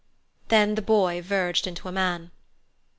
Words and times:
Then 0.47 0.73
the 0.73 0.81
boy 0.81 1.21
verged 1.21 1.67
into 1.67 1.87
a 1.87 1.91
man. 1.91 2.31